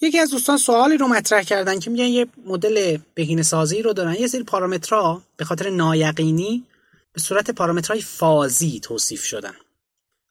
یکی 0.00 0.18
از 0.18 0.30
دوستان 0.30 0.56
سوالی 0.56 0.96
رو 0.96 1.08
مطرح 1.08 1.42
کردن 1.42 1.78
که 1.78 1.90
میگن 1.90 2.04
یه 2.04 2.26
مدل 2.44 2.98
بهینه 3.14 3.42
سازی 3.42 3.82
رو 3.82 3.92
دارن. 3.92 4.14
یه 4.14 4.26
سری 4.26 4.42
پارامترها 4.42 5.22
به 5.36 5.44
خاطر 5.44 5.70
نایقینی 5.70 6.64
به 7.12 7.20
صورت 7.20 7.50
پارامترهای 7.50 8.02
فازی 8.02 8.80
توصیف 8.80 9.24
شدن. 9.24 9.54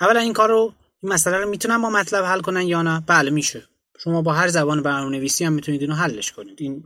اولا 0.00 0.20
این 0.20 0.32
کار 0.32 0.48
رو 0.48 0.74
این 1.02 1.12
مسئله 1.12 1.36
رو 1.36 1.48
می‌تونن 1.48 1.82
با 1.82 1.90
مطلب 1.90 2.24
حل 2.24 2.40
کنن 2.40 2.62
یا 2.62 2.82
نه؟ 2.82 3.02
بله 3.06 3.30
میشه. 3.30 3.68
شما 3.98 4.22
با 4.22 4.32
هر 4.32 4.48
زبان 4.48 4.82
برنامه‌نویسی 4.82 5.44
هم 5.44 5.52
می‌تونید 5.52 5.80
اینو 5.80 5.94
حلش 5.94 6.32
کنید. 6.32 6.62
این 6.62 6.84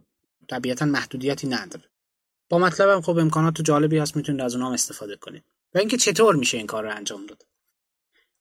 طبیعتا 0.49 0.85
محدودیتی 0.85 1.47
نداره. 1.47 1.85
با 2.49 2.59
مطلب 2.59 2.89
هم 2.89 3.01
خب 3.01 3.19
امکانات 3.19 3.63
جالبی 3.63 3.99
هست 3.99 4.17
می‌تونید 4.17 4.41
از 4.41 4.55
اونها 4.55 4.73
استفاده 4.73 5.17
کنید. 5.17 5.45
و 5.75 5.79
اینکه 5.79 5.97
چطور 5.97 6.37
میشه 6.37 6.57
این 6.57 6.67
کار 6.67 6.85
رو 6.85 6.97
انجام 6.97 7.27
داد. 7.27 7.47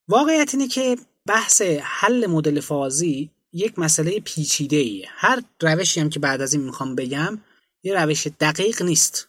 واقعیت 0.08 0.54
اینه 0.54 0.68
که 0.68 0.98
بحث 1.26 1.62
حل 1.82 2.28
مدل 2.28 2.60
فازی 2.60 3.32
یک 3.54 3.80
مسئله 3.80 4.20
پیچیده 4.20 4.76
ایه 4.76 5.08
هر 5.10 5.44
روشی 5.62 6.00
هم 6.00 6.10
که 6.10 6.20
بعد 6.20 6.42
از 6.42 6.54
این 6.54 6.64
می‌خوام 6.64 6.96
بگم 6.96 7.42
یه 7.84 7.94
روش 7.94 8.28
دقیق 8.28 8.82
نیست. 8.82 9.28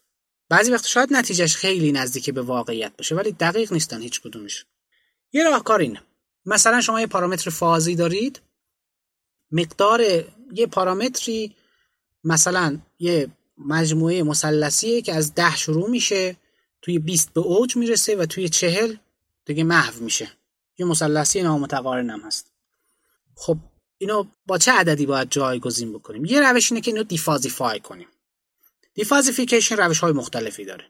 بعضی 0.49 0.73
وقت 0.73 0.87
شاید 0.87 1.13
نتیجهش 1.13 1.57
خیلی 1.57 1.93
نزدیک 1.93 2.31
به 2.31 2.43
واقعیت 2.43 2.97
باشه 2.97 3.15
ولی 3.15 3.33
دقیق 3.33 3.73
نیستن 3.73 4.03
هیچ 4.03 4.21
کدومش. 4.21 4.67
یه 5.33 5.45
راهکار 5.45 5.81
اینه. 5.81 6.03
مثلا 6.47 6.81
شما 6.81 7.01
یه 7.01 7.07
پارامتر 7.07 7.51
فازی 7.51 7.95
دارید. 7.95 8.41
مقدار 9.51 10.01
یه 10.53 10.67
پارامتری 10.67 11.55
مثلا 12.25 12.79
یه 12.99 13.29
مجموعه 13.59 14.23
مثلثیه 14.23 15.03
که 15.03 15.15
از 15.15 15.35
ده 15.35 15.57
شروع 15.57 15.91
میشه 15.91 16.37
توی 16.83 16.99
20 16.99 17.33
به 17.33 17.41
اوج 17.41 17.77
می‌رسه 17.77 18.17
و 18.17 18.27
توی 18.27 18.49
چهل 18.49 18.97
دیگه 19.45 19.65
محو 19.65 20.05
میشه. 20.05 20.29
یه 20.79 20.87
مثلثی 20.87 21.43
نامتقارن 21.43 22.11
هم 22.11 22.21
هست. 22.21 22.53
خب 23.35 23.59
اینو 24.03 24.25
با 24.47 24.59
چه 24.59 24.73
عددی 24.73 25.07
باید 25.07 25.31
جایگزین 25.31 25.93
بکنیم؟ 25.93 26.25
یه 26.25 26.51
روش 26.51 26.73
اینه 26.73 26.81
که 26.81 26.91
اینو 26.91 27.03
دیفازیفای 27.03 27.81
کنیم. 27.81 28.09
دیفازیفیکیشن 28.95 29.77
روش 29.77 29.99
های 29.99 30.13
مختلفی 30.13 30.65
داره 30.65 30.85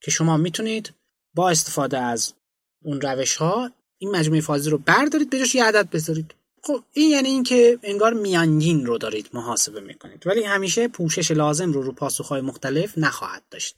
که 0.00 0.10
شما 0.10 0.36
می‌تونید 0.36 0.94
با 1.34 1.50
استفاده 1.50 1.98
از 1.98 2.34
اون 2.82 3.00
روش 3.00 3.36
ها 3.36 3.70
این 3.98 4.10
مجموعه 4.10 4.40
فازی 4.40 4.70
رو 4.70 4.78
بردارید 4.78 5.30
به 5.30 5.54
یه 5.54 5.64
عدد 5.64 5.90
بذارید. 5.90 6.34
خب 6.62 6.84
این 6.92 7.10
یعنی 7.10 7.28
اینکه 7.28 7.78
انگار 7.82 8.12
میانگین 8.12 8.86
رو 8.86 8.98
دارید 8.98 9.30
محاسبه 9.32 9.80
می‌کنید. 9.80 10.26
ولی 10.26 10.42
همیشه 10.42 10.88
پوشش 10.88 11.30
لازم 11.30 11.72
رو 11.72 11.82
رو 11.82 11.92
پاسخهای 11.92 12.40
مختلف 12.40 12.98
نخواهد 12.98 13.42
داشت. 13.50 13.76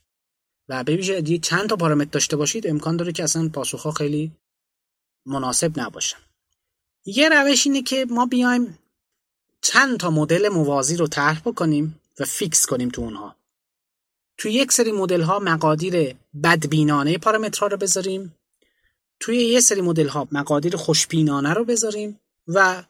و 0.69 0.83
ببینید 0.83 1.43
چند 1.43 1.69
تا 1.69 1.75
پارامتر 1.75 2.09
داشته 2.11 2.35
باشید 2.35 2.67
امکان 2.67 2.97
داره 2.97 3.11
که 3.11 3.23
اصلا 3.23 3.49
پاسخها 3.49 3.91
خیلی 3.91 4.31
مناسب 5.25 5.79
نباشن. 5.79 6.26
یه 7.09 7.29
روش 7.29 7.67
اینه 7.67 7.81
که 7.81 8.05
ما 8.09 8.25
بیایم 8.25 8.79
چند 9.61 9.99
تا 9.99 10.09
مدل 10.09 10.49
موازی 10.49 10.95
رو 10.95 11.07
طرح 11.07 11.41
بکنیم 11.45 12.01
و 12.19 12.25
فیکس 12.25 12.65
کنیم 12.65 12.89
تو 12.89 13.01
اونها. 13.01 13.35
توی 14.37 14.53
یک 14.53 14.71
سری 14.71 14.91
مدل 14.91 15.21
ها 15.21 15.39
مقادیر 15.39 16.15
بدبینانه 16.43 17.17
پارامترها 17.17 17.67
رو 17.67 17.77
بذاریم. 17.77 18.35
توی 19.19 19.37
یه 19.37 19.59
سری 19.59 19.81
مدل 19.81 20.07
ها 20.07 20.27
مقادیر 20.31 20.75
خوشبینانه 20.75 21.53
رو 21.53 21.65
بذاریم 21.65 22.19
و 22.47 22.83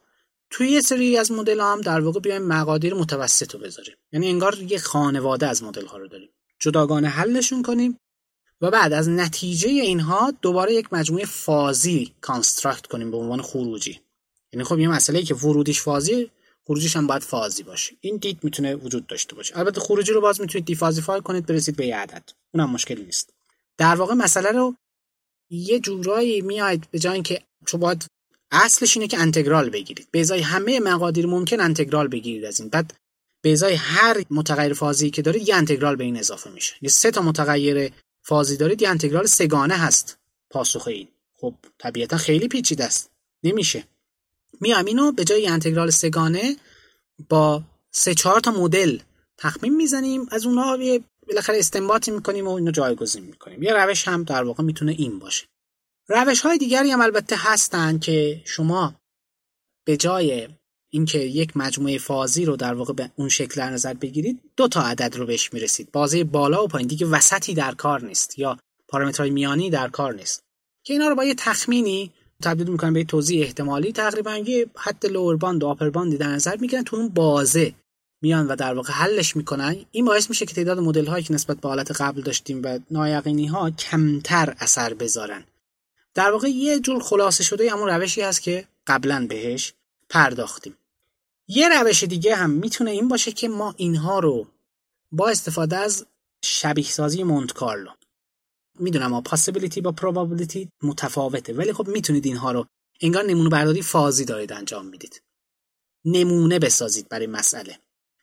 توی 0.50 0.70
یه 0.70 0.82
سری 0.82 1.18
از 1.18 1.32
مدل 1.32 1.60
ها 1.60 1.72
هم 1.72 1.82
در 1.82 2.00
واقع 2.00 2.20
بیایم 2.20 2.42
مقادیر 2.42 2.94
متوسط 2.94 3.54
رو 3.54 3.60
بذاریم. 3.60 3.96
یعنی 4.12 4.30
انگار 4.30 4.62
یه 4.62 4.78
خانواده 4.78 5.48
از 5.48 5.64
مدل 5.64 5.86
ها 5.86 5.98
رو 5.98 6.08
داریم. 6.08 6.30
جداگانه 6.60 7.08
حلشون 7.08 7.62
کنیم 7.64 8.00
و 8.62 8.72
بعد 8.72 8.94
از 8.94 9.10
نتیجه 9.10 9.70
اینها 9.70 10.34
دوباره 10.42 10.74
یک 10.74 10.94
مجموعه 10.94 11.26
فازی 11.26 12.14
construct 12.22 12.88
کنیم 12.88 13.12
به 13.12 13.18
عنوان 13.18 13.42
خروجی. 13.42 14.00
یعنی 14.54 14.64
خب 14.64 14.80
یه 14.80 14.88
مسئله 14.88 15.20
ای 15.20 15.26
که 15.26 15.36
ورودیش 15.36 15.82
فازی 15.82 16.32
خروجیش 16.68 16.96
هم 16.96 17.08
باید 17.08 17.22
فازی 17.22 17.64
باشه. 17.64 17.96
این 18.02 18.18
دید 18.18 18.40
می‌تونه 18.44 18.76
وجود 18.76 19.08
داشته 19.08 19.36
باشه. 19.36 19.58
البته 19.58 19.82
خروجی 19.82 20.12
رو 20.12 20.22
باز 20.22 20.42
می‌تونید 20.42 20.66
defuzzify 20.66 21.22
کنید 21.22 21.46
برسید 21.46 21.76
به 21.76 21.88
یه 21.88 21.98
عدد. 21.98 22.30
اونم 22.54 22.70
مشکلی 22.70 23.04
نیست. 23.04 23.34
در 23.78 23.96
واقع 23.96 24.14
مسئله 24.14 24.52
رو 24.52 24.76
یه 25.50 25.80
جورایی 25.80 26.42
میاید 26.42 26.88
به 26.92 27.00
جای 27.00 27.14
اینکه 27.14 27.42
چون 27.66 27.80
باید 27.80 28.06
اصلش 28.52 28.98
اینه 28.98 29.08
که 29.08 29.20
انتگرال 29.20 29.70
بگیرید. 29.70 30.08
به 30.12 30.20
ازای 30.20 30.40
همه 30.40 30.80
مقادیر 30.80 31.26
ممکن 31.26 31.60
انتگرال 31.60 32.08
بگیرید 32.08 32.46
از 32.46 32.60
این. 32.60 32.70
بعد 32.70 32.94
به 33.42 33.52
ازای 33.52 33.74
هر 33.74 34.24
متغیر 34.30 34.74
فازی 34.74 35.10
که 35.10 35.22
دارید 35.22 35.50
یه 35.50 35.56
انتگرال 35.56 35.96
به 35.96 36.04
این 36.04 36.18
اضافه 36.18 36.50
میشه. 36.50 36.76
یه 36.82 36.90
سه 36.90 37.12
تا 37.12 37.22
متغیر 37.22 37.92
فازی 38.22 38.58
دارید 38.58 38.82
یه 38.82 38.90
انتگرال 38.90 39.26
سگانه 39.26 39.74
هست. 39.74 40.18
پاسخ 40.50 40.88
این. 40.88 41.08
خب 41.36 41.56
طبیعتا 41.78 42.18
خیلی 42.18 42.48
پیچیده 42.48 42.84
است. 42.84 43.12
نمیشه. 43.44 43.88
میام 44.62 44.86
اینو 44.86 45.12
به 45.12 45.24
جای 45.24 45.48
انتگرال 45.48 45.90
سگانه 45.90 46.56
با 47.30 47.64
سه 47.92 48.14
چهار 48.14 48.40
تا 48.40 48.52
مدل 48.52 49.00
تخمین 49.38 49.76
می‌زنیم. 49.76 50.28
از 50.32 50.46
اونها 50.46 50.78
یه 50.78 51.04
بالاخره 51.28 51.60
استنباطی 51.60 52.12
می‌کنیم 52.12 52.48
و 52.48 52.52
اینو 52.52 52.72
جایگزین 52.72 53.24
می‌کنیم. 53.24 53.64
یه 53.64 53.74
روش 53.74 54.08
هم 54.08 54.24
در 54.24 54.44
واقع 54.44 54.64
می‌تونه 54.64 54.92
این 54.92 55.20
باشه. 55.20 55.46
روش 56.10 56.42
های 56.42 56.58
دیگری 56.58 56.92
هم 56.92 57.02
البته 57.02 57.36
هستن 57.40 58.00
که 58.00 58.42
شما 58.46 58.96
به 59.86 59.98
جای 59.98 60.48
اینکه 60.90 61.20
یک 61.20 61.58
مجموعه 61.58 61.98
فازی 61.98 62.46
رو 62.46 62.56
در 62.56 62.74
واقع 62.74 62.94
به 62.94 63.12
اون 63.16 63.30
شکل 63.30 63.56
در 63.56 63.70
نظر 63.70 63.94
بگیرید 63.94 64.42
دو 64.58 64.68
تا 64.68 64.82
عدد 64.82 65.16
رو 65.16 65.26
بهش 65.26 65.54
می‌رسید. 65.54 65.92
بازه 65.92 66.24
بالا 66.24 66.64
و 66.64 66.68
پایین. 66.68 66.88
دیگه 66.88 67.08
وسطی 67.08 67.54
در 67.54 67.76
کار 67.76 68.06
نیست 68.06 68.40
یا 68.40 68.60
پارامترهای 68.88 69.30
میانی 69.30 69.70
در 69.70 69.88
کار 69.88 70.14
نیست. 70.14 70.44
که 70.84 70.94
اینا 70.94 71.08
رو 71.08 71.16
با 71.16 71.26
یه 71.26 71.36
تخمینی 71.36 72.14
تبدیل 72.44 72.68
می‌کنن 72.68 72.94
به 72.94 73.04
توضیح 73.04 73.44
احتمالی. 73.44 73.92
تقریبا 73.92 74.38
یه 74.38 74.66
حد 74.76 75.06
لور 75.06 75.38
باند 75.38 75.64
و 75.64 75.68
آپر 75.68 75.90
باندی 75.90 76.18
در 76.18 76.28
نظر 76.28 76.58
می‌گیرن 76.58 76.84
تو 76.84 76.96
اون 76.96 77.10
بازه 77.10 77.74
میان 78.22 78.48
و 78.48 78.56
در 78.56 78.74
واقع 78.74 78.94
حلش 78.94 79.36
می‌کنن. 79.36 79.76
این 79.92 80.06
باعث 80.06 80.30
میشه 80.30 80.46
که 80.46 80.54
تعداد 80.54 80.80
مدل 80.80 81.06
هایی 81.06 81.24
که 81.24 81.34
نسبت 81.34 81.58
به 81.58 81.68
حالت 81.68 82.02
قبل 82.02 82.22
داشتیم 82.22 82.62
و 82.64 82.80
نایقینی 82.92 83.48
ها 83.48 83.70
کمتر 83.70 84.56
اثر 84.60 84.94
بذارن. 84.94 85.44
در 86.14 86.32
واقع 86.32 86.48
یه 86.48 86.80
جور 86.80 87.04
خلاصه 87.04 87.44
شده 87.44 87.72
همون 87.72 87.90
روشی 87.90 88.22
هست 88.22 88.42
که 88.42 88.68
قبلا 88.88 89.26
بهش 89.30 89.74
پرداختیم. 90.10 90.78
یه 91.48 91.70
روش 91.70 92.04
دیگه 92.04 92.36
هم 92.36 92.50
می‌تونه 92.50 92.92
این 92.92 93.08
باشه 93.08 93.32
که 93.32 93.50
ما 93.50 93.74
اینها 93.78 94.20
رو 94.20 94.48
با 95.12 95.30
استفاده 95.30 95.78
از 95.78 96.06
شبیه 96.42 96.86
سازی 96.86 97.24
مونت 97.24 97.54
کارلو 97.54 97.90
می‌دونم 98.80 99.14
ها 99.14 99.22
پاسیبیلیتی 99.22 99.82
با 99.82 99.92
پروبابیلیتی 99.92 100.70
متفاوته. 100.84 101.54
ولی 101.54 101.74
خب 101.74 101.88
می‌تونید 101.88 102.26
اینها 102.26 102.52
رو 102.52 102.66
انگار 103.02 103.24
نمونه 103.24 103.50
برداری 103.50 103.82
فازی 103.82 104.26
دارید 104.26 104.54
انجام 104.54 104.86
می‌دید. 104.86 105.22
نمونه 106.06 106.60
بسازید 106.60 107.10
برای 107.10 107.28
مسئله. 107.28 107.80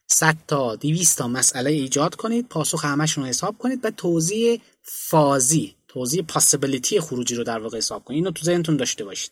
100 0.07 0.37
تا 0.47 0.77
200 0.77 1.19
تا 1.19 1.29
مسئله 1.29 1.71
ایجاد 1.71 2.15
کنید 2.15 2.49
پاسخ 2.49 2.85
همشون 2.85 3.25
رو 3.25 3.31
حساب 3.31 3.59
کنید 3.59 3.85
و 3.85 3.91
توضیح 3.91 4.61
فازی 4.83 5.75
توضیح 5.89 6.23
پاسیبیلیتی 6.23 7.01
خروجی 7.01 7.35
رو 7.35 7.45
در 7.45 7.59
واقع 7.59 7.79
حساب 7.79 8.05
کنید. 8.05 8.19
اینو 8.19 8.31
تو 8.31 8.45
ذهنتون 8.45 8.77
داشته 8.77 9.05
باشید. 9.05 9.31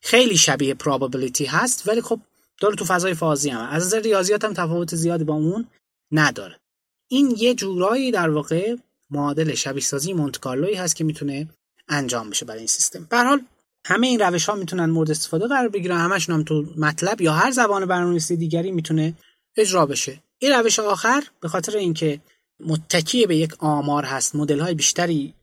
خیلی 0.00 0.36
شبیه 0.36 0.74
پروبابیلیتی 0.74 1.44
هست 1.44 1.88
ولی 1.88 2.00
خب 2.00 2.20
داره 2.60 2.76
تو 2.76 2.84
فضای 2.84 3.14
فازی 3.14 3.50
هم. 3.50 3.68
از 3.68 3.86
نظر 3.86 4.00
ریاضیات 4.00 4.44
هم 4.44 4.52
تفاوت 4.52 4.94
زیادی 4.94 5.24
با 5.24 5.34
اون 5.34 5.68
نداره. 6.12 6.60
این 7.08 7.34
یه 7.38 7.54
جورایی 7.54 8.10
در 8.10 8.30
واقع 8.30 8.76
معادل 9.12 9.54
شبیه 9.54 9.82
سازی 9.82 10.12
مونتکارلوی 10.12 10.74
هست 10.74 10.96
که 10.96 11.04
می‌تونه 11.04 11.48
انجام 11.88 12.30
بشه 12.30 12.46
برای 12.46 12.58
این 12.58 12.68
سیستم. 12.68 13.06
به 13.10 13.18
حال 13.18 13.40
همه 13.86 14.06
این 14.06 14.20
روش 14.20 14.48
ها 14.48 14.54
می‌تونن 14.54 14.84
مورد 14.84 15.10
استفاده 15.10 15.46
قرار 15.46 15.68
بگیرن. 15.68 15.96
همشون 15.98 16.34
هم 16.34 16.42
تو 16.42 16.64
مطلب 16.76 17.20
یا 17.20 17.32
هر 17.32 17.50
زبان 17.50 17.86
برنامه‌نویسی 17.86 18.36
دیگری 18.36 18.72
می‌تونه 18.72 19.14
اجرا 19.56 19.86
بشه. 19.86 20.22
این 20.38 20.52
روش 20.52 20.78
آخر 20.78 21.24
به 21.40 21.48
خاطر 21.48 21.76
اینکه 21.76 22.20
متکی 22.60 23.26
به 23.26 23.36
یک 23.36 23.54
آمار 23.58 24.04
هست 24.04 24.36
مدل 24.36 24.60
های 24.60 24.74
بیشتری 24.74 25.34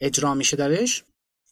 اجرا 0.00 0.34
میشه 0.34 0.56
درش 0.56 1.04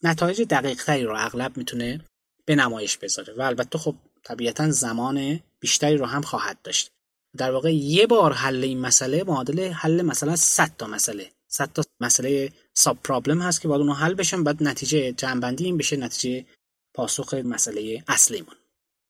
نتایج 0.03 0.43
دقیق 0.43 0.85
تری 0.85 1.03
رو 1.05 1.15
اغلب 1.17 1.57
می‌تونه 1.57 2.01
به 2.45 2.55
نمایش 2.55 2.99
بذاره. 2.99 3.35
و 3.35 3.43
البته 3.43 3.79
خب 3.79 3.95
طبیعتا 4.25 4.71
زمان 4.71 5.41
بیشتری 5.61 5.97
رو 5.97 6.07
هم 6.07 6.23
خواهد 6.23 6.59
داشت. 6.63 6.91
در 7.37 7.51
واقع 7.51 7.75
یه 7.75 8.07
بار 8.07 8.33
حل 8.33 8.65
این 8.65 8.81
مسئله 8.81 9.25
معادل 9.25 9.73
حل 9.73 10.03
مثلا 10.03 10.37
100 10.37 10.71
تا 10.79 10.87
مسئله. 10.87 11.31
100 11.53 11.73
تا 11.73 11.83
مسئله 12.01 12.53
ساب 12.75 12.99
پرابلم 13.05 13.43
هست 13.43 13.61
که 13.61 13.69
باید 13.69 13.81
اونها 13.81 13.95
حل 13.95 14.15
بشن 14.15 14.45
بعد 14.45 14.63
نتیجه 14.63 15.13
جنبندی 15.13 15.65
این 15.65 15.77
بشه 15.77 15.97
نتیجه 15.97 16.47
پاسخ 16.95 17.35
مسئله 17.35 18.05
اصلیمون. 18.09 18.57